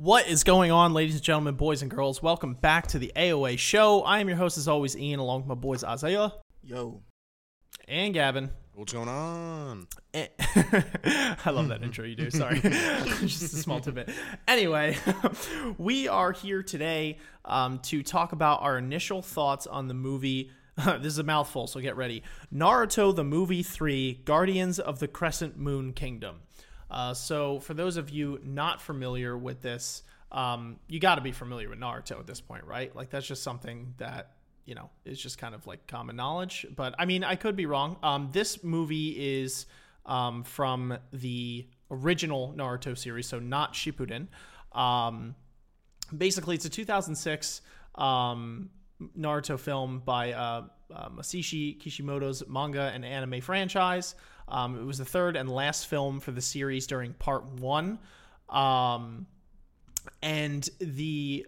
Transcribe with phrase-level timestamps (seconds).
[0.00, 2.22] What is going on, ladies and gentlemen, boys and girls?
[2.22, 4.02] Welcome back to the AOA show.
[4.02, 7.02] I am your host, as always, Ian, along with my boys Isaiah Yo,
[7.88, 8.48] and Gavin.
[8.74, 9.88] What's going on?
[10.14, 12.30] Eh, I love that intro you do.
[12.30, 12.60] Sorry.
[12.60, 14.10] Just a small tidbit.
[14.46, 14.96] Anyway,
[15.78, 20.52] we are here today um, to talk about our initial thoughts on the movie.
[20.76, 22.22] this is a mouthful, so get ready.
[22.54, 26.42] Naruto the Movie 3 Guardians of the Crescent Moon Kingdom.
[26.90, 30.02] Uh, so, for those of you not familiar with this,
[30.32, 32.94] um, you got to be familiar with Naruto at this point, right?
[32.94, 34.32] Like, that's just something that
[34.64, 36.66] you know is just kind of like common knowledge.
[36.74, 37.96] But I mean, I could be wrong.
[38.02, 39.66] Um, this movie is
[40.06, 44.28] um, from the original Naruto series, so not Shippuden.
[44.72, 45.34] Um,
[46.16, 47.62] basically, it's a 2006
[47.94, 48.70] um,
[49.18, 50.64] Naruto film by uh,
[50.94, 54.14] uh, Masashi Kishimoto's manga and anime franchise.
[54.50, 57.98] Um, it was the third and last film for the series during part one.
[58.48, 59.26] Um,
[60.22, 61.46] and the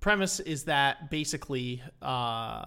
[0.00, 2.64] premise is that basically uh,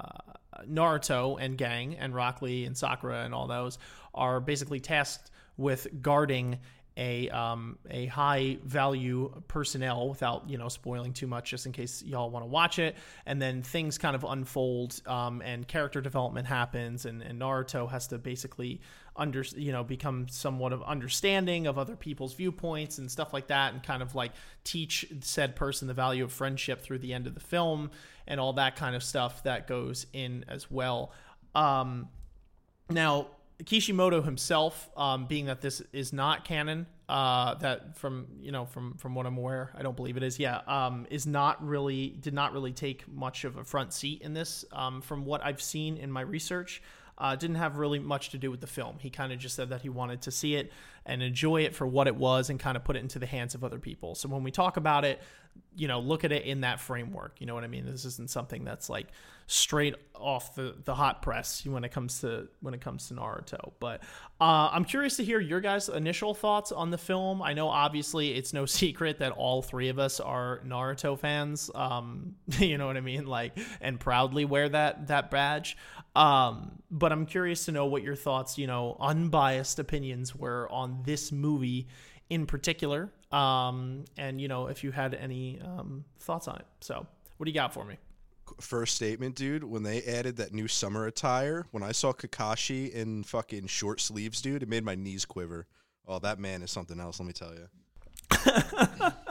[0.68, 3.78] Naruto and gang and Rock Lee and Sakura and all those
[4.14, 6.60] are basically tasked with guarding
[6.96, 12.04] a um, a high value personnel without you know spoiling too much just in case
[12.04, 12.96] y'all want to watch it
[13.26, 18.08] and then things kind of unfold um, and character development happens and, and Naruto has
[18.08, 18.80] to basically
[19.16, 23.74] under you know become somewhat of understanding of other people's viewpoints and stuff like that
[23.74, 24.32] and kind of like
[24.64, 27.92] teach said person the value of friendship through the end of the film
[28.28, 31.12] and all that kind of stuff that goes in as well
[31.56, 32.08] um,
[32.90, 33.28] now
[33.66, 38.96] Kishimoto himself, um, being that this is not canon, uh, that from you know from
[38.96, 40.40] from what I'm aware, I don't believe it is.
[40.40, 44.34] Yeah, um, is not really did not really take much of a front seat in
[44.34, 44.66] this.
[44.72, 46.82] Um, from what I've seen in my research,
[47.18, 48.98] uh, didn't have really much to do with the film.
[49.00, 50.72] He kind of just said that he wanted to see it
[51.06, 53.56] and enjoy it for what it was, and kind of put it into the hands
[53.56, 54.16] of other people.
[54.16, 55.22] So when we talk about it,
[55.76, 57.40] you know, look at it in that framework.
[57.40, 57.86] You know what I mean?
[57.86, 59.08] This isn't something that's like
[59.48, 63.74] straight off the, the hot press when it comes to when it comes to Naruto.
[63.80, 64.02] But
[64.40, 67.42] uh, I'm curious to hear your guys' initial thoughts on the film.
[67.42, 71.72] I know obviously it's no secret that all three of us are Naruto fans.
[71.74, 73.26] Um, you know what I mean?
[73.26, 75.76] Like and proudly wear that that badge.
[76.16, 80.93] Um, but I'm curious to know what your thoughts, you know, unbiased opinions were on
[81.04, 81.88] this movie
[82.30, 83.12] in particular.
[83.32, 86.66] Um, and you know, if you had any um, thoughts on it.
[86.82, 87.06] So,
[87.38, 87.98] what do you got for me?
[88.60, 89.64] First statement, dude.
[89.64, 94.42] When they added that new summer attire, when I saw Kakashi in fucking short sleeves,
[94.42, 95.68] dude, it made my knees quiver.
[96.08, 97.20] Oh, that man is something else.
[97.20, 97.68] Let me tell you.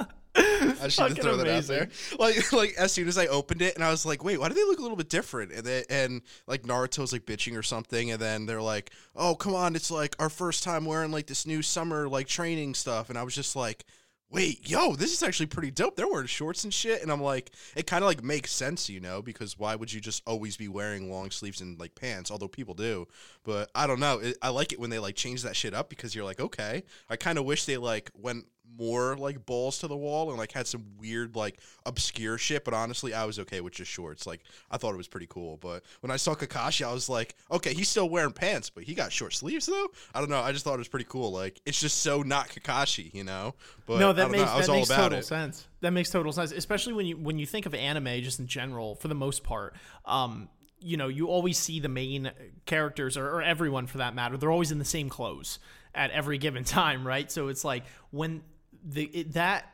[0.82, 1.88] I just need to throw that out there.
[2.18, 4.54] Like, like as soon as I opened it, and I was like, "Wait, why do
[4.54, 8.10] they look a little bit different?" And then, and like Naruto's like bitching or something,
[8.10, 11.46] and then they're like, "Oh, come on, it's like our first time wearing like this
[11.46, 13.84] new summer like training stuff," and I was just like.
[14.30, 15.94] Wait, yo, this is actually pretty dope.
[15.94, 18.98] They're wearing shorts and shit, and I'm like, it kind of like makes sense, you
[18.98, 22.30] know, because why would you just always be wearing long sleeves and like pants?
[22.30, 23.06] Although people do,
[23.44, 24.20] but I don't know.
[24.20, 26.82] It, I like it when they like change that shit up because you're like, okay.
[27.10, 28.46] I kind of wish they like went
[28.78, 32.72] more like balls to the wall and like had some weird like obscure shit but
[32.72, 34.26] honestly i was okay with just shorts.
[34.26, 34.40] Like
[34.70, 37.74] i thought it was pretty cool but when i saw kakashi i was like okay
[37.74, 39.88] he's still wearing pants but he got short sleeves though?
[40.14, 42.48] I don't know i just thought it was pretty cool like it's just so not
[42.48, 43.54] kakashi you know?
[43.86, 45.24] But no that makes, that makes total it.
[45.24, 45.66] sense.
[45.80, 48.94] That makes total sense especially when you when you think of anime just in general
[48.94, 49.74] for the most part
[50.06, 50.48] um
[50.80, 52.30] you know you always see the main
[52.66, 55.58] characters or, or everyone for that matter they're always in the same clothes
[55.94, 57.30] at every given time right?
[57.30, 58.42] So it's like when
[58.82, 59.68] the it, that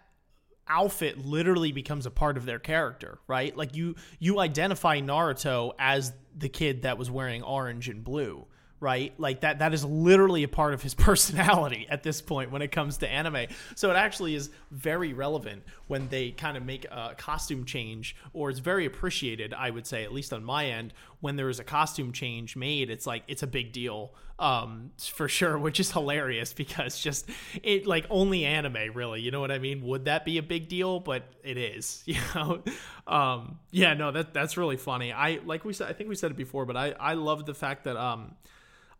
[0.69, 3.57] outfit literally becomes a part of their character, right?
[3.57, 8.47] Like you you identify Naruto as the kid that was wearing orange and blue
[8.81, 9.13] right?
[9.19, 12.71] Like that that is literally a part of his personality at this point when it
[12.73, 13.47] comes to anime.
[13.75, 18.51] So it actually is very relevant when they kind of make a costume change or
[18.51, 21.65] it's very appreciated, I would say, at least on my end, when there is a
[21.65, 24.13] costume change made, it's like it's a big deal.
[24.39, 27.29] Um for sure, which is hilarious because just
[27.65, 29.83] it like only anime really, you know what I mean?
[29.83, 31.01] Would that be a big deal?
[31.01, 32.63] But it is, you know.
[33.09, 35.13] Um yeah, no, that that's really funny.
[35.13, 37.55] I like we said I think we said it before, but I I love the
[37.55, 38.37] fact that um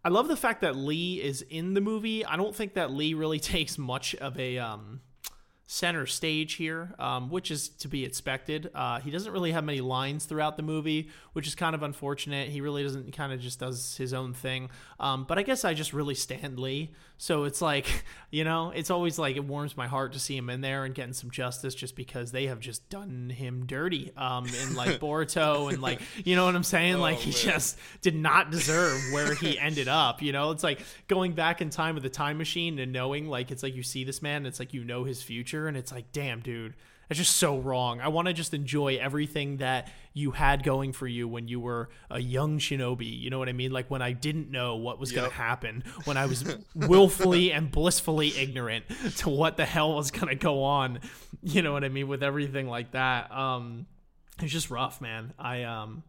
[0.05, 2.25] I love the fact that Lee is in the movie.
[2.25, 5.01] I don't think that Lee really takes much of a um,
[5.71, 8.71] center stage here, um, which is to be expected.
[8.75, 12.49] Uh, he doesn't really have many lines throughout the movie, which is kind of unfortunate.
[12.49, 14.71] He really doesn't, kind of just does his own thing.
[14.99, 16.95] Um, but I guess I just really stand Lee.
[17.19, 20.49] So it's like, you know, it's always like it warms my heart to see him
[20.49, 24.47] in there and getting some justice just because they have just done him dirty um,
[24.47, 26.95] in like Boruto and like, you know what I'm saying?
[26.95, 27.55] Oh, like he man.
[27.57, 30.23] just did not deserve where he ended up.
[30.23, 33.51] You know, it's like going back in time with the time machine and knowing like
[33.51, 36.13] it's like you see this man, it's like you know his future and it's like,
[36.13, 36.75] damn, dude,
[37.09, 38.01] that's just so wrong.
[38.01, 41.89] I want to just enjoy everything that you had going for you when you were
[42.11, 43.19] a young shinobi.
[43.19, 43.73] You know what I mean?
[43.73, 46.45] Like when I didn't know what was going to happen, when I was
[46.75, 48.85] willfully and blissfully ignorant
[49.19, 51.01] to what the hell was going to go on.
[51.43, 52.09] You know what I mean?
[52.09, 53.33] With everything like that.
[53.33, 53.87] Um,
[54.43, 55.33] it's just rough, man.
[55.39, 56.03] I um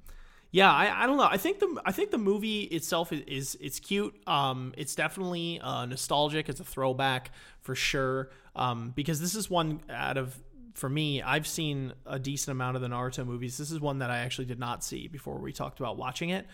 [0.51, 1.27] yeah, I, I don't know.
[1.29, 4.15] I think the I think the movie itself is, is it's cute.
[4.25, 6.49] Um, it's definitely uh, nostalgic.
[6.49, 7.31] It's a throwback
[7.61, 8.29] for sure.
[8.55, 10.41] Um, because this is one out of
[10.73, 13.57] for me, I've seen a decent amount of the Naruto movies.
[13.57, 16.47] This is one that I actually did not see before we talked about watching it.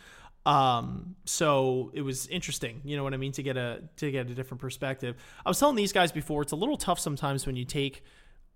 [0.46, 4.30] Um, so it was interesting, you know what I mean, to get a to get
[4.30, 5.16] a different perspective.
[5.46, 8.04] I was telling these guys before, it's a little tough sometimes when you take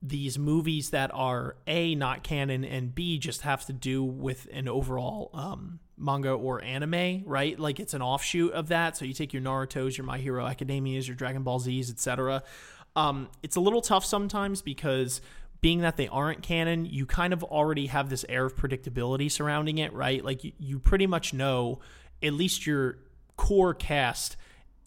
[0.01, 4.67] these movies that are a not canon and b just have to do with an
[4.67, 7.59] overall um, manga or anime right?
[7.59, 8.95] Like it's an offshoot of that.
[8.95, 12.43] So you take your naruto's your my hero academias your dragon ball z's etc
[12.95, 15.21] um, it's a little tough sometimes because
[15.61, 19.77] being that they aren't canon you kind of already have this air of predictability surrounding
[19.77, 20.23] it right?
[20.23, 21.79] Like you, you pretty much know
[22.23, 22.99] at least your
[23.35, 24.37] core cast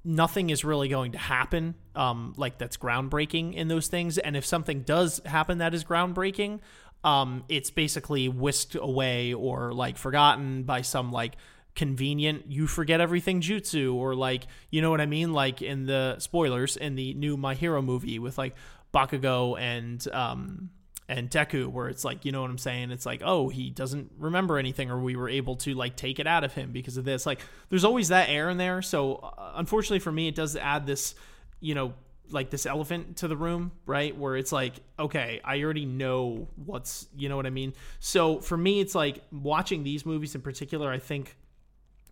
[0.05, 4.19] nothing is really going to happen um, like that's groundbreaking in those things.
[4.19, 6.61] And if something does happen that is groundbreaking
[7.05, 11.37] um, it's basically whisked away or like forgotten by some like
[11.75, 15.33] convenient you forget everything jutsu or like you know what i mean?
[15.33, 18.55] Like in the spoilers in the new my hero movie with like
[18.93, 20.71] bakugo and um
[21.09, 22.91] and Deku, where it's like, you know what I'm saying?
[22.91, 26.27] It's like, oh, he doesn't remember anything, or we were able to like take it
[26.27, 27.27] out of him because of this.
[27.27, 28.83] Like, there's always that air in there.
[28.83, 31.15] So, uh, unfortunately for me, it does add this,
[31.61, 31.95] you know,
[32.31, 34.17] like this elephant to the room, right?
[34.17, 37.75] Where it's like, okay, I already know what's, you know what I mean?
[37.99, 41.37] So, for me, it's like watching these movies in particular, I think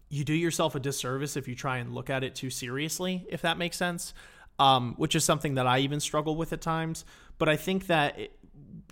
[0.08, 3.42] you do yourself a disservice if you try and look at it too seriously, if
[3.42, 4.12] that makes sense.
[4.58, 7.06] Um, which is something that I even struggle with at times.
[7.38, 8.32] But I think that it,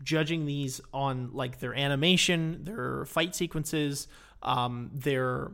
[0.02, 4.08] judging these on like their animation, their fight sequences,
[4.42, 5.52] um, their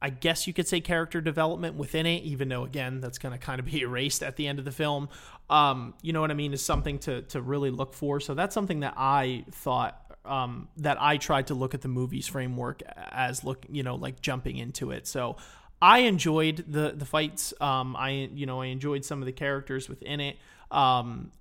[0.00, 3.38] I guess you could say character development within it, even though again that's going to
[3.38, 5.08] kind of be erased at the end of the film.
[5.48, 6.52] Um, you know what I mean?
[6.52, 8.20] Is something to to really look for.
[8.20, 12.26] So that's something that I thought um, that I tried to look at the movie's
[12.26, 15.06] framework as look, you know, like jumping into it.
[15.06, 15.36] So
[15.80, 17.54] I enjoyed the the fights.
[17.60, 20.36] Um, I you know I enjoyed some of the characters within it.
[20.70, 21.32] Um,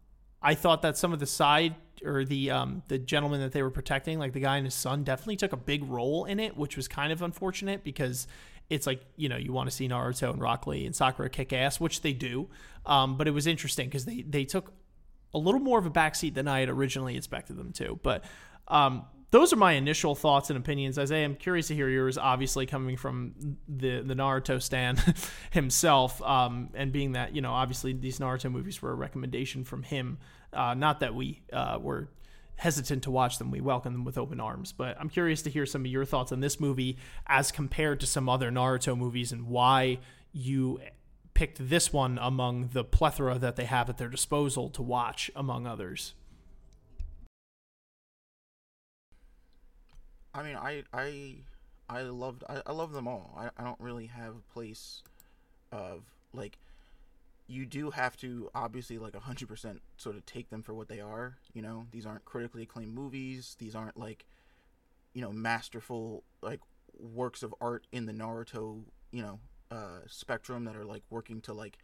[0.46, 3.72] I thought that some of the side or the um, the gentleman that they were
[3.72, 6.78] protecting, like the guy and his son, definitely took a big role in it, which
[6.78, 8.28] was kind of unfortunate because
[8.70, 11.52] it's like you know you want to see Naruto and Rock Lee and Sakura kick
[11.52, 12.48] ass, which they do.
[12.86, 14.72] Um, but it was interesting because they they took
[15.34, 18.00] a little more of a backseat than I had originally expected them to.
[18.04, 18.24] But
[18.68, 20.98] um, those are my initial thoughts and opinions.
[20.98, 22.18] Isaiah, I'm curious to hear yours.
[22.18, 24.98] Obviously, coming from the the Naruto stan
[25.52, 29.84] himself, um, and being that you know, obviously these Naruto movies were a recommendation from
[29.84, 30.18] him.
[30.54, 32.10] Uh, not that we uh, were
[32.58, 33.52] hesitant to watch them.
[33.52, 34.72] We welcome them with open arms.
[34.72, 38.08] But I'm curious to hear some of your thoughts on this movie as compared to
[38.08, 40.00] some other Naruto movies and why
[40.32, 40.80] you
[41.34, 45.68] picked this one among the plethora that they have at their disposal to watch, among
[45.68, 46.14] others.
[50.36, 51.36] I mean, I I
[51.90, 53.34] I loved I, I love them all.
[53.38, 55.02] I, I don't really have a place
[55.72, 56.04] of
[56.34, 56.58] like
[57.48, 61.38] you do have to obviously like 100% sort of take them for what they are,
[61.54, 61.86] you know.
[61.92, 63.56] These aren't critically acclaimed movies.
[63.60, 64.26] These aren't like
[65.14, 66.60] you know, masterful like
[67.00, 69.40] works of art in the Naruto, you know,
[69.72, 71.78] uh spectrum that are like working to like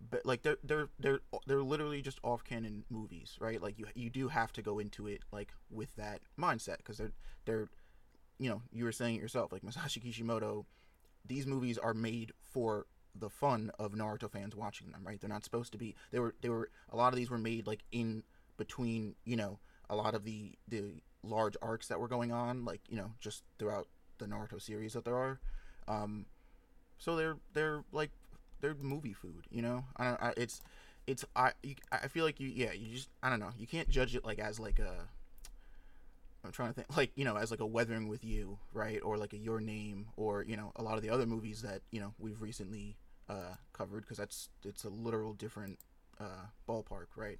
[0.00, 3.60] but like they're they're they're they're literally just off canon movies, right?
[3.60, 7.12] Like you you do have to go into it like with that mindset because they're
[7.44, 7.68] they're
[8.38, 10.66] you know you were saying it yourself like Masashi Kishimoto,
[11.26, 15.20] these movies are made for the fun of Naruto fans watching them, right?
[15.20, 15.94] They're not supposed to be.
[16.12, 18.22] They were they were a lot of these were made like in
[18.56, 19.58] between you know
[19.90, 23.42] a lot of the the large arcs that were going on, like you know just
[23.58, 23.88] throughout
[24.18, 25.40] the Naruto series that there are.
[25.88, 26.26] Um,
[26.98, 28.10] so they're they're like
[28.60, 29.84] they're movie food, you know.
[29.96, 30.22] I don't.
[30.22, 30.60] I, it's
[31.06, 31.52] it's I
[31.90, 34.38] I feel like you yeah you just I don't know you can't judge it like
[34.38, 35.08] as like a
[36.44, 39.16] I'm trying to think like you know as like a Weathering with You right or
[39.16, 42.00] like a Your Name or you know a lot of the other movies that you
[42.00, 42.96] know we've recently
[43.28, 45.78] uh, covered because that's it's a literal different
[46.20, 47.38] uh, ballpark right.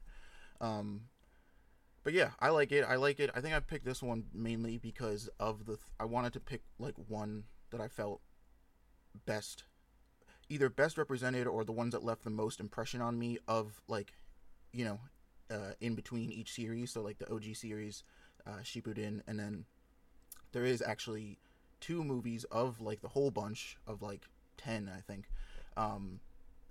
[0.61, 1.03] Um,
[2.05, 2.85] but yeah, I like it.
[2.89, 3.31] I like it.
[3.35, 5.77] I think I picked this one mainly because of the.
[5.77, 8.21] Th- I wanted to pick like one that I felt
[9.27, 9.65] best
[10.49, 14.12] either best represented or the ones that left the most impression on me of like
[14.73, 14.99] you know
[15.50, 18.05] uh, in between each series so like the og series
[18.47, 19.64] uh, shippuden and then
[20.52, 21.38] there is actually
[21.81, 24.26] two movies of like the whole bunch of like
[24.57, 25.28] 10 i think
[25.76, 26.21] um,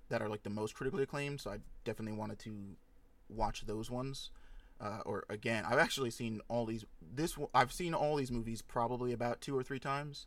[0.08, 2.76] that are like the most critically acclaimed so i definitely wanted to
[3.28, 4.30] watch those ones.
[4.80, 6.84] Uh, or again, I've actually seen all these.
[7.02, 10.26] This I've seen all these movies probably about two or three times,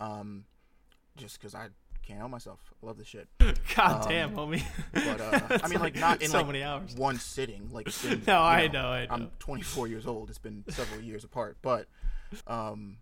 [0.00, 0.44] um,
[1.16, 1.68] just because I
[2.06, 2.60] can't help myself.
[2.82, 3.28] I love this shit.
[3.76, 4.62] God Um, damn, homie.
[4.92, 6.94] But uh, I mean, like not in so like many hours.
[6.96, 7.68] one sitting.
[7.72, 9.12] Like been, No, I know, I know.
[9.14, 10.28] I'm 24 years old.
[10.28, 11.86] It's been several years apart, but
[12.46, 12.98] um,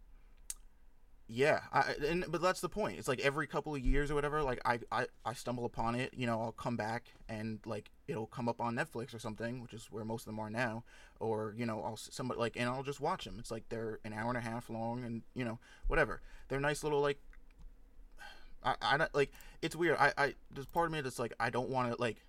[1.28, 1.61] yeah.
[1.73, 2.99] I and but that's the point.
[2.99, 4.42] It's like every couple of years or whatever.
[4.42, 6.12] Like I I I stumble upon it.
[6.16, 9.73] You know, I'll come back and like it'll come up on Netflix or something, which
[9.73, 10.85] is where most of them are now.
[11.21, 13.37] Or you know, I'll somebody like and I'll just watch them.
[13.38, 16.21] It's like they're an hour and a half long, and you know, whatever.
[16.49, 17.19] They're nice little like
[18.64, 19.31] I, I don't like
[19.62, 19.97] it's weird.
[19.99, 22.25] I, I there's part of me that's like I don't want to like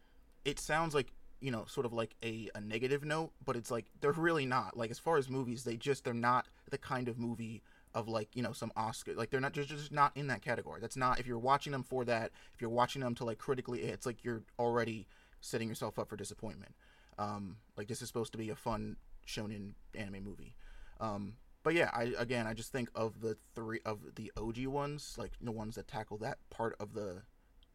[0.45, 3.85] it sounds like you know sort of like a, a negative note, but it's like
[3.99, 4.77] they're really not.
[4.77, 7.61] Like as far as movies, they just they're not the kind of movie
[7.93, 10.79] of like you know some Oscar like they're not just just not in that category.
[10.79, 12.31] That's not if you're watching them for that.
[12.53, 15.07] If you're watching them to like critically, it's like you're already
[15.41, 16.73] setting yourself up for disappointment.
[17.17, 18.95] Um, like this is supposed to be a fun
[19.27, 20.55] shonen anime movie.
[20.99, 25.15] Um, but yeah, I again I just think of the three of the OG ones,
[25.17, 27.21] like the ones that tackle that part of the,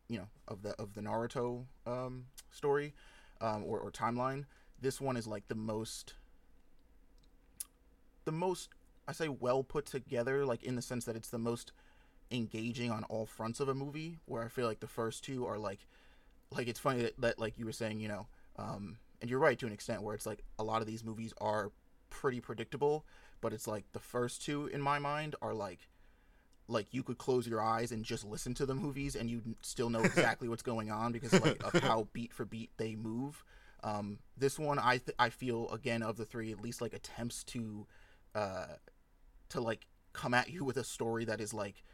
[0.08, 2.94] you know, of the of the Naruto um, story,
[3.40, 4.44] um, or, or timeline.
[4.80, 6.14] This one is like the most,
[8.24, 8.70] the most
[9.06, 11.72] I say well put together, like in the sense that it's the most
[12.30, 14.18] engaging on all fronts of a movie.
[14.26, 15.86] Where I feel like the first two are like,
[16.50, 18.26] like it's funny that, that like you were saying, you know,
[18.56, 21.32] um, and you're right to an extent where it's like a lot of these movies
[21.40, 21.70] are
[22.10, 23.04] pretty predictable
[23.40, 25.88] but it's like the first two in my mind are like
[26.68, 29.88] like you could close your eyes and just listen to the movies and you still
[29.88, 33.44] know exactly what's going on because like of how beat for beat they move.
[33.84, 37.44] Um this one i th- i feel again of the three at least like attempts
[37.44, 37.86] to
[38.34, 38.66] uh
[39.50, 41.84] to like come at you with a story that is like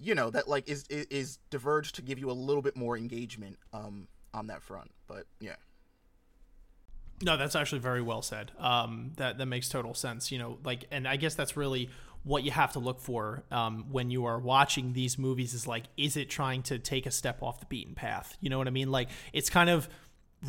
[0.00, 2.96] you know that like is is, is diverged to give you a little bit more
[2.96, 5.56] engagement um on that front but yeah
[7.22, 8.52] No, that's actually very well said.
[8.58, 10.32] Um, that that makes total sense.
[10.32, 11.90] You know, like, and I guess that's really
[12.24, 15.54] what you have to look for um, when you are watching these movies.
[15.54, 18.36] Is like, is it trying to take a step off the beaten path?
[18.40, 18.90] You know what I mean?
[18.90, 19.88] Like, it's kind of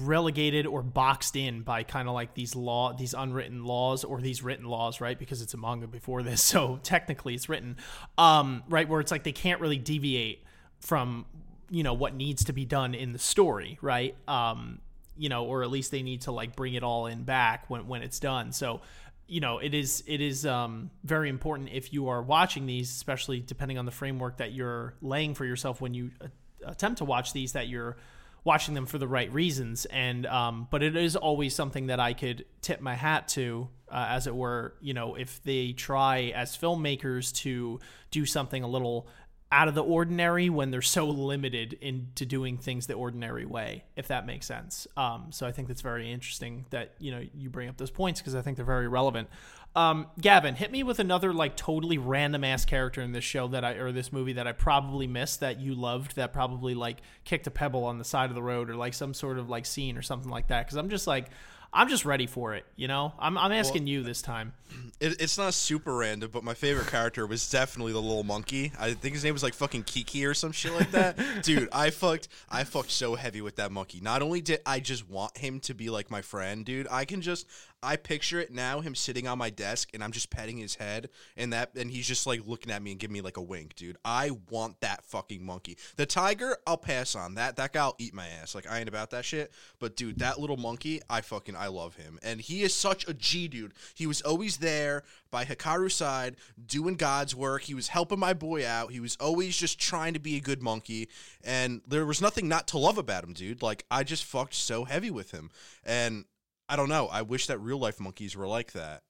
[0.01, 4.43] relegated or boxed in by kind of like these law, these unwritten laws or these
[4.43, 5.17] written laws, right?
[5.17, 7.77] Because it's a manga before this, so technically it's written,
[8.17, 8.87] um, right?
[8.87, 10.43] Where it's like they can't really deviate
[10.79, 11.25] from
[11.69, 14.15] you know what needs to be done in the story, right?
[14.27, 14.79] Um,
[15.17, 17.87] you know, or at least they need to like bring it all in back when
[17.87, 18.51] when it's done.
[18.51, 18.81] So,
[19.27, 23.39] you know, it is it is um, very important if you are watching these, especially
[23.39, 26.27] depending on the framework that you're laying for yourself when you uh,
[26.65, 27.97] attempt to watch these, that you're
[28.43, 29.85] watching them for the right reasons.
[29.85, 34.05] And um, but it is always something that I could tip my hat to, uh,
[34.09, 34.75] as it were.
[34.81, 37.79] You know, if they try as filmmakers to
[38.11, 39.07] do something a little
[39.51, 44.07] out of the ordinary when they're so limited into doing things the ordinary way if
[44.07, 44.87] that makes sense.
[44.97, 48.19] Um, so i think that's very interesting that you know you bring up those points
[48.19, 49.29] because i think they're very relevant.
[49.75, 53.65] Um, gavin hit me with another like totally random ass character in this show that
[53.65, 57.45] i or this movie that i probably missed that you loved that probably like kicked
[57.45, 59.97] a pebble on the side of the road or like some sort of like scene
[59.97, 60.65] or something like that.
[60.65, 61.29] Because i'm just like
[61.75, 64.53] i'm just ready for it you know i'm, I'm asking you this time
[64.99, 68.71] It, it's not super random, but my favorite character was definitely the little monkey.
[68.79, 71.17] I think his name was like fucking Kiki or some shit like that.
[71.43, 73.99] Dude, I fucked I fucked so heavy with that monkey.
[74.01, 77.21] Not only did I just want him to be like my friend, dude, I can
[77.21, 77.45] just
[77.85, 81.09] I picture it now him sitting on my desk and I'm just petting his head
[81.37, 83.75] and that and he's just like looking at me and giving me like a wink,
[83.75, 83.97] dude.
[84.03, 85.77] I want that fucking monkey.
[85.95, 87.35] The tiger, I'll pass on.
[87.35, 88.55] That that guy'll eat my ass.
[88.55, 89.51] Like I ain't about that shit.
[89.79, 92.17] But dude, that little monkey, I fucking I love him.
[92.23, 93.73] And he is such a G dude.
[93.93, 97.63] He was always there by Hikaru's side, doing God's work.
[97.63, 98.91] He was helping my boy out.
[98.91, 101.09] He was always just trying to be a good monkey.
[101.43, 103.61] And there was nothing not to love about him, dude.
[103.61, 105.51] Like I just fucked so heavy with him.
[105.85, 106.25] And
[106.67, 107.07] I don't know.
[107.07, 109.03] I wish that real life monkeys were like that.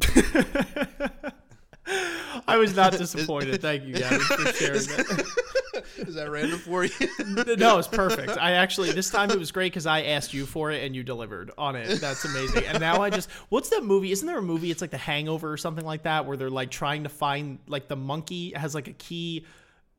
[2.46, 3.60] I was not disappointed.
[3.60, 5.26] Thank you, Gavin, for sharing that.
[5.96, 6.92] Is that random for you?
[7.56, 8.36] no, it's perfect.
[8.38, 11.02] I actually this time it was great because I asked you for it and you
[11.02, 12.00] delivered on it.
[12.00, 12.64] That's amazing.
[12.66, 14.12] And now I just what's that movie?
[14.12, 14.70] Isn't there a movie?
[14.70, 17.88] It's like The Hangover or something like that, where they're like trying to find like
[17.88, 19.46] the monkey has like a key.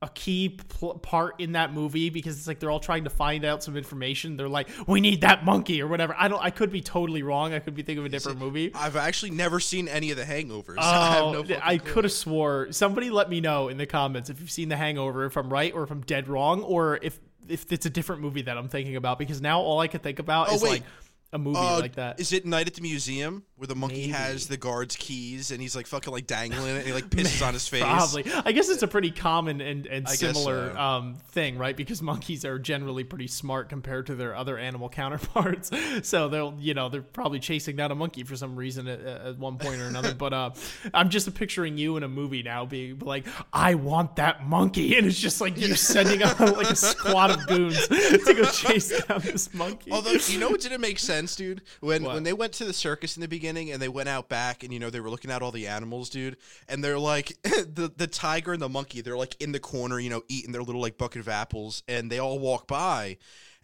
[0.03, 3.45] A key pl- part in that movie because it's like they're all trying to find
[3.45, 4.35] out some information.
[4.35, 6.13] They're like, "We need that monkey" or whatever.
[6.19, 6.43] I don't.
[6.43, 7.53] I could be totally wrong.
[7.53, 8.71] I could be thinking of a different movie.
[8.75, 10.75] I've actually never seen any of the hangovers.
[10.77, 12.67] I have Oh, no I could have swore.
[12.71, 15.73] Somebody let me know in the comments if you've seen The Hangover, if I'm right
[15.73, 17.17] or if I'm dead wrong, or if
[17.47, 19.17] if it's a different movie that I'm thinking about.
[19.19, 20.69] Because now all I can think about Oh, is wait.
[20.69, 20.83] like
[21.31, 22.19] a movie Uh, like that.
[22.19, 24.11] Is it Night at the Museum where the monkey Maybe.
[24.11, 27.45] has the guard's keys and he's like fucking like dangling it and he like pisses
[27.45, 27.81] on his face.
[27.81, 28.25] Probably.
[28.43, 30.77] I guess it's a pretty common and, and I similar so.
[30.77, 31.73] um, thing, right?
[31.73, 35.71] Because monkeys are generally pretty smart compared to their other animal counterparts.
[36.01, 39.37] So they'll, you know, they're probably chasing down a monkey for some reason at, at
[39.37, 40.13] one point or another.
[40.23, 40.49] but uh,
[40.93, 44.97] I'm just picturing you in a movie now being like, I want that monkey.
[44.97, 49.01] And it's just like you're sending out like a squad of goons to go chase
[49.05, 49.89] down this monkey.
[49.89, 52.15] Although you know what didn't make sense, dude, when What?
[52.15, 54.73] when they went to the circus in the beginning and they went out back and
[54.73, 58.07] you know they were looking at all the animals, dude, and they're like the the
[58.07, 60.97] tiger and the monkey, they're like in the corner, you know, eating their little like
[60.97, 63.17] bucket of apples, and they all walk by,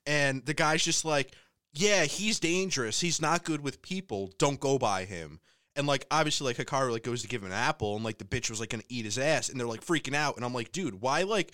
[0.05, 1.33] and the guy's just like,
[1.73, 5.39] yeah, he's dangerous, he's not good with people, don't go by him.
[5.75, 8.25] And like obviously like Hikaru like goes to give him an apple and like the
[8.25, 10.71] bitch was like gonna eat his ass and they're like freaking out and I'm like,
[10.71, 11.53] dude, why like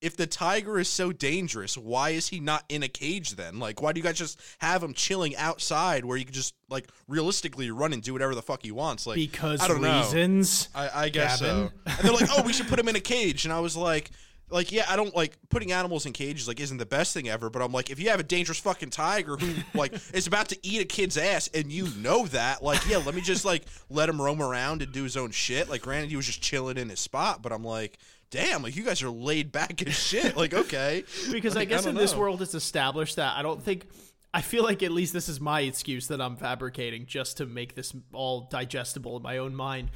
[0.00, 3.58] if the tiger is so dangerous, why is he not in a cage then?
[3.58, 6.88] Like, why do you guys just have him chilling outside where you can just like
[7.08, 9.06] realistically run and do whatever the fuck he wants?
[9.06, 10.00] Like, because I don't know.
[10.00, 10.68] reasons.
[10.74, 11.68] I, I guess Gavin.
[11.68, 11.72] so.
[11.86, 14.10] And they're like, oh, we should put him in a cage, and I was like.
[14.48, 16.46] Like yeah, I don't like putting animals in cages.
[16.46, 17.50] Like isn't the best thing ever.
[17.50, 20.58] But I'm like, if you have a dangerous fucking tiger who like is about to
[20.62, 24.08] eat a kid's ass, and you know that, like yeah, let me just like let
[24.08, 25.68] him roam around and do his own shit.
[25.68, 27.98] Like granted, he was just chilling in his spot, but I'm like,
[28.30, 30.36] damn, like you guys are laid back as shit.
[30.36, 33.86] Like okay, because I guess don't in this world it's established that I don't think
[34.32, 37.74] I feel like at least this is my excuse that I'm fabricating just to make
[37.74, 39.90] this all digestible in my own mind.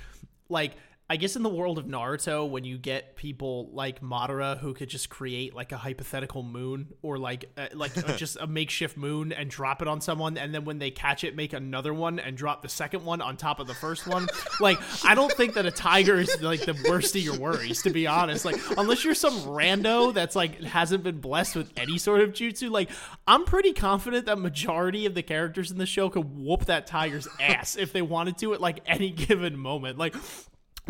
[0.49, 0.73] Like
[1.11, 4.89] I guess in the world of Naruto, when you get people like Madara who could
[4.89, 9.51] just create like a hypothetical moon or like uh, like just a makeshift moon and
[9.51, 12.63] drop it on someone, and then when they catch it, make another one and drop
[12.63, 14.29] the second one on top of the first one.
[14.61, 17.91] Like I don't think that a tiger is like the worst of your worries, to
[17.91, 18.45] be honest.
[18.45, 22.71] Like unless you're some rando that's like hasn't been blessed with any sort of jutsu,
[22.71, 22.89] like
[23.27, 27.27] I'm pretty confident that majority of the characters in the show could whoop that tiger's
[27.41, 29.99] ass if they wanted to at like any given moment.
[29.99, 30.15] Like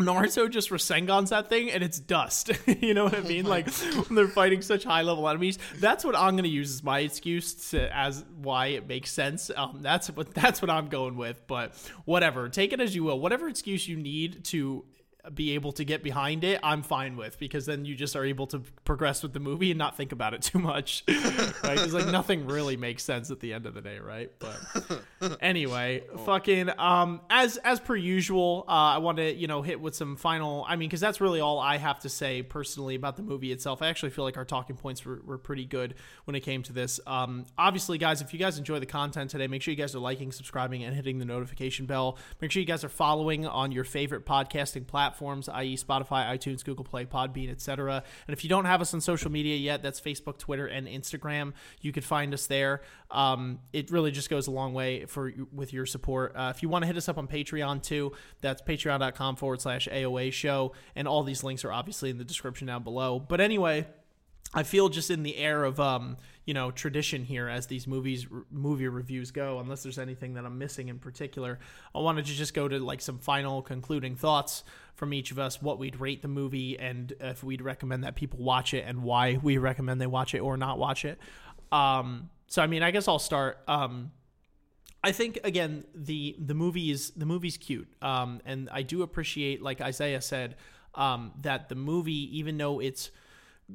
[0.01, 2.51] Naruto just Rasengans that thing and it's dust.
[2.81, 3.45] you know what I mean?
[3.45, 5.59] Like when they're fighting such high level enemies.
[5.75, 9.51] That's what I'm gonna use as my excuse to as why it makes sense.
[9.55, 11.45] Um, that's what that's what I'm going with.
[11.47, 13.19] But whatever, take it as you will.
[13.19, 14.85] Whatever excuse you need to
[15.33, 18.47] be able to get behind it, I'm fine with because then you just are able
[18.47, 21.53] to progress with the movie and not think about it too much, right?
[21.63, 24.31] Because like nothing really makes sense at the end of the day, right?
[24.39, 29.79] But anyway, fucking um, as as per usual, uh, I want to you know hit
[29.79, 30.65] with some final.
[30.67, 33.81] I mean, because that's really all I have to say personally about the movie itself.
[33.81, 36.73] I actually feel like our talking points were, were pretty good when it came to
[36.73, 36.99] this.
[37.05, 39.99] Um, obviously, guys, if you guys enjoy the content today, make sure you guys are
[39.99, 42.17] liking, subscribing, and hitting the notification bell.
[42.41, 46.85] Make sure you guys are following on your favorite podcasting platforms, i.e., Spotify, iTunes, Google
[46.85, 48.03] Play, Podbean, etc.
[48.27, 51.53] And if you don't have us on social media yet, that's Facebook, Twitter, and Instagram.
[51.81, 52.81] You could find us there.
[53.09, 56.33] Um, it really just goes a long way for with your support.
[56.35, 59.87] Uh, if you want to hit us up on Patreon too, that's patreon.com forward slash
[59.91, 60.71] AOA show.
[60.95, 63.19] And all these links are obviously in the description down below.
[63.19, 63.87] But anyway,
[64.53, 68.27] I feel just in the air of um, you know tradition here as these movies
[68.31, 69.59] r- movie reviews go.
[69.59, 71.59] Unless there's anything that I'm missing in particular,
[71.95, 74.63] I wanted to just go to like some final concluding thoughts
[74.95, 78.39] from each of us, what we'd rate the movie, and if we'd recommend that people
[78.39, 81.17] watch it, and why we recommend they watch it or not watch it.
[81.71, 83.59] Um, so I mean, I guess I'll start.
[83.67, 84.11] Um,
[85.03, 89.61] I think again the the movie is the movie's cute, um, and I do appreciate,
[89.61, 90.55] like Isaiah said,
[90.95, 93.11] um, that the movie, even though it's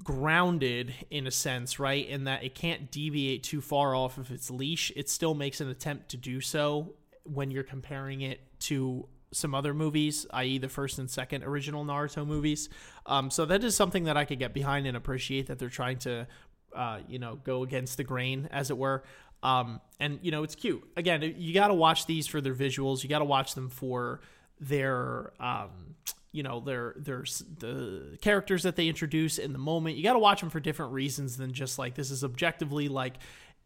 [0.02, 4.50] grounded in a sense, right, in that it can't deviate too far off of its
[4.50, 9.54] leash, it still makes an attempt to do so when you're comparing it to some
[9.54, 12.68] other movies, i.e., the first and second original Naruto movies.
[13.04, 15.98] Um, so that is something that I could get behind and appreciate that they're trying
[16.00, 16.26] to,
[16.74, 19.02] uh, you know, go against the grain, as it were.
[19.42, 20.82] Um, and you know, it's cute.
[20.96, 23.02] Again, you got to watch these for their visuals.
[23.02, 24.20] You got to watch them for
[24.58, 25.96] their, um,
[26.36, 27.24] you know, their their
[27.58, 29.96] the characters that they introduce in the moment.
[29.96, 33.14] You got to watch them for different reasons than just like this is objectively like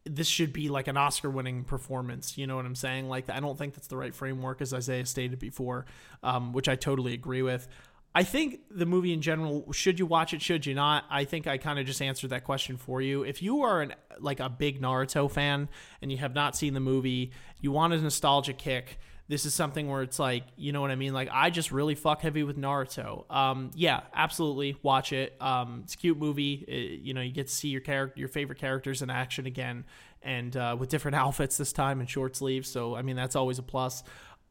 [0.05, 2.39] this should be like an Oscar winning performance.
[2.39, 3.09] You know what I'm saying?
[3.09, 5.85] Like, I don't think that's the right framework, as Isaiah stated before,
[6.23, 7.67] um, which I totally agree with.
[8.15, 11.05] I think the movie in general, should you watch it, should you not?
[11.11, 13.25] I think I kind of just answered that question for you.
[13.25, 15.69] If you are an like a big Naruto fan
[16.01, 18.99] and you have not seen the movie, you want a nostalgia kick,
[19.31, 21.13] this is something where it's like, you know what I mean?
[21.15, 23.31] Like, I just really fuck heavy with Naruto.
[23.33, 25.37] Um, yeah, absolutely, watch it.
[25.41, 26.65] Um, it's a cute movie.
[26.67, 29.85] It- you know, you get to see your character, your favorite characters in action again,
[30.23, 32.69] and uh, with different outfits this time and short sleeves.
[32.69, 34.03] So, I mean, that's always a plus.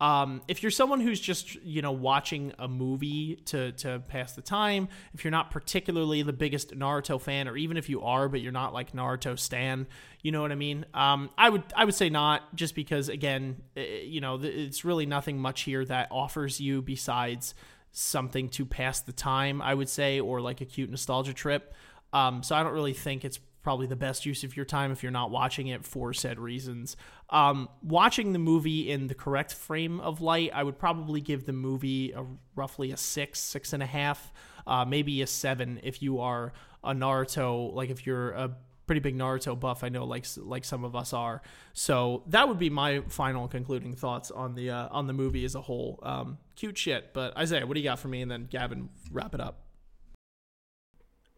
[0.02, 4.42] Um, if you're someone who's just you know watching a movie to to pass the
[4.42, 8.42] time, if you're not particularly the biggest Naruto fan, or even if you are but
[8.42, 9.88] you're not like Naruto stan,
[10.22, 10.86] you know what I mean.
[10.94, 15.06] Um, I would I would say not, just because again, eh, you know, it's really
[15.06, 17.54] nothing much here that offers you besides
[17.92, 19.62] something to pass the time.
[19.62, 21.74] I would say, or like a cute nostalgia trip.
[22.14, 25.04] Um, so I don't really think it's probably the best use of your time if
[25.04, 26.96] you're not watching it for said reasons.
[27.30, 31.54] Um, watching the movie in the correct frame of light, I would probably give the
[31.54, 34.32] movie a, roughly a six, six and a half,
[34.66, 38.56] uh, maybe a seven if you are a Naruto, like if you're a
[38.90, 39.84] pretty big Naruto buff.
[39.84, 41.44] I know, like like some of us are.
[41.74, 45.54] So that would be my final concluding thoughts on the uh, on the movie as
[45.54, 46.00] a whole.
[46.02, 47.14] Um, cute shit.
[47.14, 48.24] But Isaiah, what do you got for me?
[48.24, 49.62] And then Gavin, wrap it up.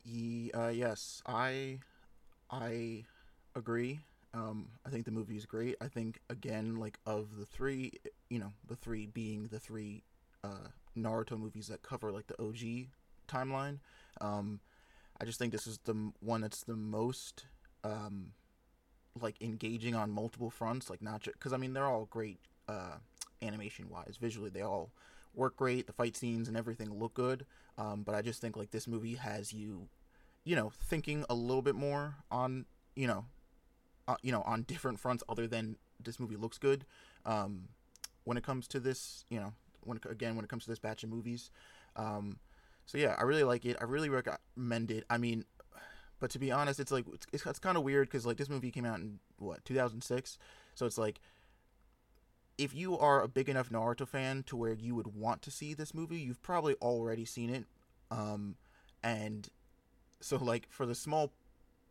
[0.03, 1.79] Ye, uh, yes, I
[2.51, 3.05] I
[3.55, 3.99] agree.
[4.33, 5.75] Um, I think the movie is great.
[5.81, 7.93] I think again, like of the three,
[8.29, 10.03] you know, the three being the three
[10.43, 12.87] uh, Naruto movies that cover like the OG
[13.27, 13.79] timeline.
[14.19, 14.59] Um,
[15.19, 17.45] I just think this is the one that's the most
[17.83, 18.33] um,
[19.19, 20.89] like engaging on multiple fronts.
[20.89, 22.97] Like not just because I mean they're all great uh,
[23.41, 24.91] animation wise, visually they all
[25.33, 25.87] work great.
[25.87, 27.45] The fight scenes and everything look good.
[27.77, 29.87] Um, but I just think like this movie has you
[30.43, 33.25] you know, thinking a little bit more on, you know,
[34.07, 36.85] uh, you know, on different fronts other than this movie looks good.
[37.25, 37.69] Um,
[38.23, 41.03] when it comes to this, you know, when again when it comes to this batch
[41.03, 41.51] of movies,
[41.95, 42.39] um,
[42.85, 43.77] so yeah, I really like it.
[43.79, 45.05] I really recommend it.
[45.09, 45.45] I mean,
[46.19, 48.49] but to be honest, it's like it's, it's, it's kind of weird because like this
[48.49, 50.37] movie came out in what 2006,
[50.75, 51.19] so it's like
[52.57, 55.73] if you are a big enough Naruto fan to where you would want to see
[55.73, 57.65] this movie, you've probably already seen it.
[58.11, 58.55] Um,
[59.01, 59.49] and
[60.21, 61.31] so like for the small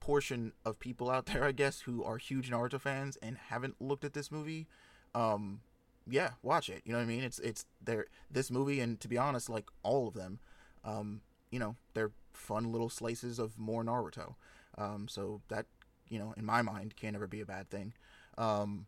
[0.01, 4.05] portion of people out there, I guess, who are huge Naruto fans and haven't looked
[4.05, 4.67] at this movie,
[5.15, 5.61] um,
[6.09, 6.83] yeah, watch it.
[6.85, 7.23] You know what I mean?
[7.23, 10.41] It's it's there this movie and to be honest, like all of them,
[10.85, 14.35] um, you know, they're fun little slices of more Naruto.
[14.79, 15.67] Um, so that
[16.09, 17.93] you know, in my mind, can never be a bad thing.
[18.39, 18.87] Um,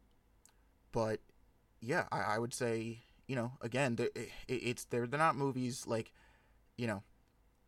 [0.91, 1.21] but
[1.81, 6.13] yeah, I, I would say you know again, it, it's they're they're not movies like
[6.77, 7.03] you know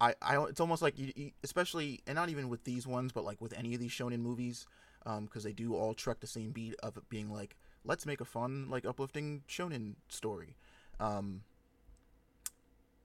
[0.05, 3.25] I, I it's almost like you, you, especially and not even with these ones but
[3.25, 4.67] like with any of these shonen movies
[5.03, 8.21] because um, they do all truck the same beat of it being like let's make
[8.21, 10.57] a fun like uplifting shonen story.
[11.01, 11.43] Um,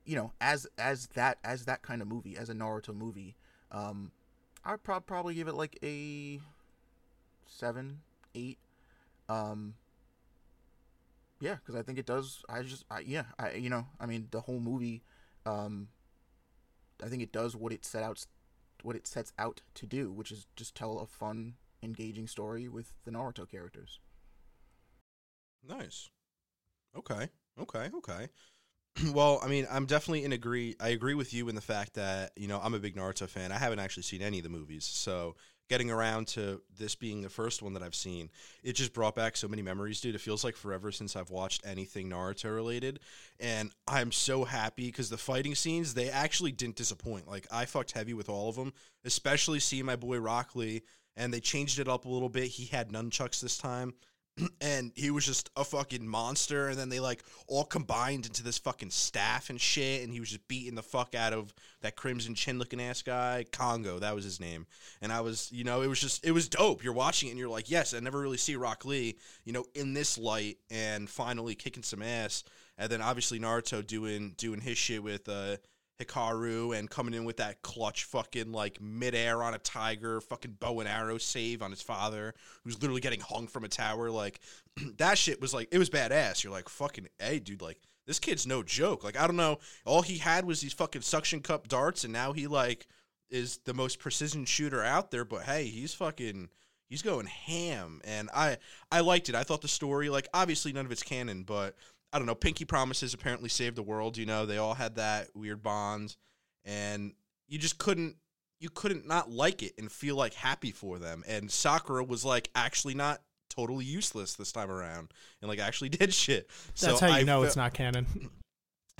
[0.06, 3.36] you know as as that as that kind of movie as a naruto movie
[3.72, 4.12] um,
[4.66, 6.40] i'd pro- probably give it like a
[7.46, 8.00] seven
[8.34, 8.58] eight
[9.30, 9.76] um,
[11.40, 14.28] yeah because i think it does i just I, yeah i you know i mean
[14.32, 15.04] the whole movie
[15.46, 15.90] um,
[17.04, 18.26] I think it does what it set out
[18.84, 22.94] what it sets out to do, which is just tell a fun, engaging story with
[23.04, 24.00] the Naruto characters.
[25.68, 26.10] Nice.
[26.96, 27.30] Okay.
[27.60, 27.90] Okay.
[27.94, 28.30] Okay.
[29.14, 30.76] well, I mean, I'm definitely in agree.
[30.80, 33.52] I agree with you in the fact that you know I'm a big Naruto fan.
[33.52, 35.36] I haven't actually seen any of the movies, so
[35.69, 38.29] getting around to this being the first one that I've seen,
[38.63, 40.15] it just brought back so many memories, dude.
[40.15, 42.99] It feels like forever since I've watched anything Naruto related.
[43.39, 47.27] And I'm so happy because the fighting scenes, they actually didn't disappoint.
[47.27, 48.73] Like, I fucked heavy with all of them,
[49.05, 50.82] especially seeing my boy Rock Lee.
[51.15, 52.45] And they changed it up a little bit.
[52.45, 53.93] He had nunchucks this time.
[54.62, 56.68] and he was just a fucking monster.
[56.68, 60.04] And then they like all combined into this fucking staff and shit.
[60.04, 63.46] And he was just beating the fuck out of that Crimson Chin looking ass guy,
[63.52, 64.00] Congo.
[64.00, 64.65] That was his name.
[65.02, 66.84] And I was, you know, it was just, it was dope.
[66.84, 69.65] You're watching it and you're like, yes, I never really see Rock Lee, you know,
[69.76, 72.44] in this light and finally kicking some ass.
[72.78, 75.58] And then obviously Naruto doing doing his shit with uh
[76.00, 80.80] Hikaru and coming in with that clutch fucking like midair on a tiger, fucking bow
[80.80, 82.34] and arrow save on his father,
[82.64, 84.10] who's literally getting hung from a tower.
[84.10, 84.40] Like
[84.98, 86.44] that shit was like it was badass.
[86.44, 89.04] You're like fucking hey dude, like this kid's no joke.
[89.04, 92.34] Like I don't know, all he had was these fucking suction cup darts, and now
[92.34, 92.88] he like
[93.30, 95.26] is the most precision shooter out there.
[95.26, 96.50] But hey, he's fucking
[96.88, 98.58] he's going ham, and I
[98.92, 99.36] I liked it.
[99.36, 101.76] I thought the story like obviously none of it's canon, but
[102.12, 102.36] I don't know.
[102.36, 104.17] Pinky Promises apparently saved the world.
[104.17, 106.15] You know, they all had that weird bond,
[106.65, 107.13] and
[107.48, 108.15] you just couldn't
[108.60, 111.24] you couldn't not like it and feel like happy for them.
[111.28, 116.13] And Sakura was like actually not totally useless this time around, and like actually did
[116.13, 116.50] shit.
[116.80, 118.06] That's so how you I know fe- it's not canon.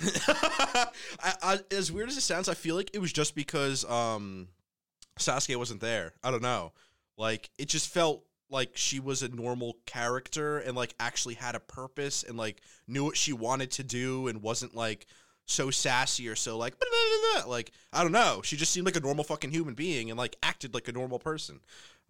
[0.02, 0.86] I,
[1.22, 4.48] I, as weird as it sounds, I feel like it was just because um,
[5.18, 6.14] Sasuke wasn't there.
[6.22, 6.72] I don't know.
[7.18, 11.60] Like it just felt like she was a normal character and like actually had a
[11.60, 15.06] purpose and like knew what she wanted to do and wasn't like
[15.46, 16.74] so sassy or so like
[17.46, 18.40] like I don't know.
[18.44, 21.18] She just seemed like a normal fucking human being and like acted like a normal
[21.18, 21.60] person.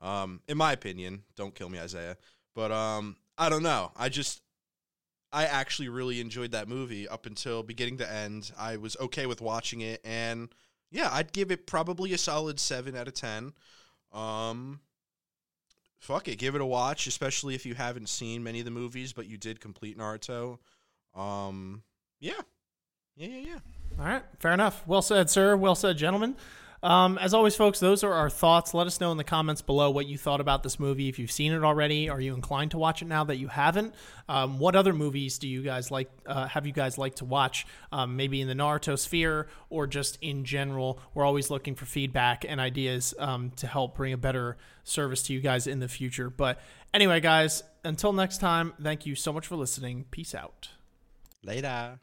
[0.03, 2.17] Um, in my opinion, don't kill me, Isaiah.
[2.55, 3.93] But um, I don't know.
[3.97, 4.43] I just
[5.33, 8.53] I actually really enjoyed that movie up until beginning to end.
[8.59, 10.49] I was okay with watching it, and
[10.91, 13.53] yeah, I'd give it probably a solid seven out of ten.
[14.13, 14.81] Um,
[16.01, 19.13] fuck it, give it a watch, especially if you haven't seen many of the movies,
[19.13, 20.59] but you did complete Naruto.
[21.15, 21.83] Um,
[22.19, 22.33] yeah,
[23.17, 23.59] yeah, yeah, yeah.
[23.99, 24.83] All right, fair enough.
[24.87, 25.57] Well said, sir.
[25.57, 26.37] Well said, gentlemen.
[26.83, 28.73] Um, as always, folks, those are our thoughts.
[28.73, 31.09] Let us know in the comments below what you thought about this movie.
[31.09, 33.95] If you've seen it already, are you inclined to watch it now that you haven't?
[34.29, 36.11] Um, what other movies do you guys like?
[36.25, 37.67] Uh, have you guys like to watch?
[37.93, 41.01] Um, maybe in the Naruto sphere or just in general.
[41.13, 45.35] We're always looking for feedback and ideas um, to help bring a better service to
[45.35, 46.31] you guys in the future.
[46.31, 46.61] But
[46.95, 50.07] anyway, guys, until next time, thank you so much for listening.
[50.11, 50.71] Peace out.
[51.43, 52.01] Later.